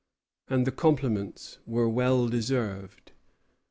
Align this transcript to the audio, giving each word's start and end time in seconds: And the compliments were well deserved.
And 0.47 0.65
the 0.65 0.71
compliments 0.71 1.59
were 1.67 1.87
well 1.87 2.27
deserved. 2.27 3.11